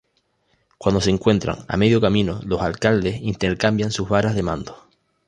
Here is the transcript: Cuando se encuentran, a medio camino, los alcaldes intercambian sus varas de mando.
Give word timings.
Cuando 0.79 0.99
se 0.99 1.11
encuentran, 1.11 1.59
a 1.67 1.77
medio 1.77 2.01
camino, 2.01 2.39
los 2.43 2.59
alcaldes 2.63 3.21
intercambian 3.21 3.91
sus 3.91 4.09
varas 4.09 4.33
de 4.33 4.41
mando. 4.41 4.75